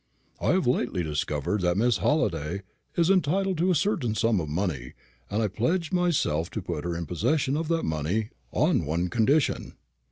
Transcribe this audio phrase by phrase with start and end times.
[0.41, 2.63] "I have lately discovered that Miss Halliday
[2.97, 4.93] is entitled to a certain sum of money,
[5.29, 9.75] and I pledge myself to put her in possession of that money on one condition."